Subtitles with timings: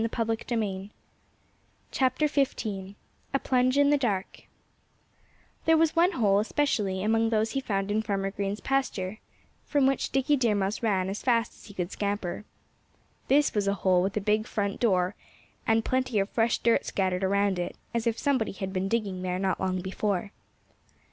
[0.01, 0.89] XV A
[3.43, 4.43] PLUNGE IN THE DARK
[5.65, 9.19] There was one hole, especially, among those he found in Farmer Green's pasture,
[9.67, 12.45] from which Dickie Deer Mouse ran as fast as he could scamper.
[13.27, 15.13] This was a hole with a big front door,
[15.67, 19.37] and plenty of fresh dirt scattered around it, as if somebody had been digging there
[19.37, 20.31] not long before.